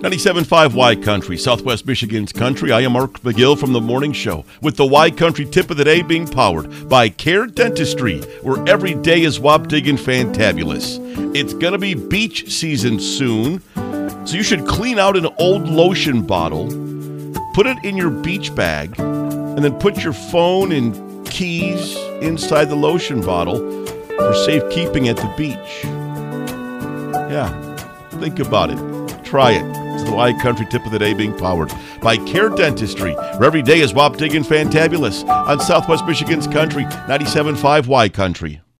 97.5 0.00 0.72
Y 0.72 0.96
Country, 0.96 1.36
Southwest 1.36 1.84
Michigan's 1.84 2.32
country. 2.32 2.72
I 2.72 2.80
am 2.80 2.92
Mark 2.92 3.20
McGill 3.20 3.58
from 3.58 3.74
the 3.74 3.82
Morning 3.82 4.14
Show 4.14 4.46
with 4.62 4.78
the 4.78 4.86
Y 4.86 5.10
Country 5.10 5.44
tip 5.44 5.70
of 5.70 5.76
the 5.76 5.84
day 5.84 6.00
being 6.00 6.26
powered 6.26 6.88
by 6.88 7.10
Care 7.10 7.46
Dentistry, 7.46 8.22
where 8.40 8.66
every 8.66 8.94
day 8.94 9.20
is 9.20 9.38
wapdig 9.38 9.90
and 9.90 9.98
fantabulous. 9.98 10.98
It's 11.36 11.52
going 11.52 11.74
to 11.74 11.78
be 11.78 11.92
beach 11.92 12.50
season 12.50 12.98
soon, 12.98 13.60
so 14.26 14.36
you 14.36 14.42
should 14.42 14.66
clean 14.66 14.98
out 14.98 15.18
an 15.18 15.26
old 15.38 15.68
lotion 15.68 16.22
bottle, 16.22 16.68
put 17.52 17.66
it 17.66 17.76
in 17.84 17.98
your 17.98 18.08
beach 18.10 18.54
bag, 18.54 18.98
and 18.98 19.62
then 19.62 19.78
put 19.80 20.02
your 20.02 20.14
phone 20.14 20.72
and 20.72 21.28
keys 21.28 21.94
inside 22.22 22.70
the 22.70 22.74
lotion 22.74 23.20
bottle 23.20 23.58
for 24.16 24.34
safekeeping 24.46 25.08
at 25.08 25.18
the 25.18 25.30
beach. 25.36 25.84
Yeah, 27.30 27.76
think 28.12 28.38
about 28.38 28.70
it. 28.70 29.24
Try 29.26 29.52
it. 29.52 29.79
It's 30.00 30.08
the 30.08 30.16
Y 30.16 30.32
Country 30.32 30.64
tip 30.64 30.86
of 30.86 30.92
the 30.92 30.98
day 30.98 31.12
being 31.12 31.36
powered 31.36 31.70
by 32.00 32.16
Care 32.16 32.48
Dentistry, 32.48 33.12
where 33.12 33.44
every 33.44 33.60
day 33.60 33.80
is 33.80 33.92
wapdig 33.92 34.34
and 34.34 34.46
fantabulous 34.46 35.28
on 35.28 35.60
Southwest 35.60 36.06
Michigan's 36.06 36.46
country, 36.46 36.84
97.5 36.84 37.86
Y 37.86 38.08
Country. 38.08 38.60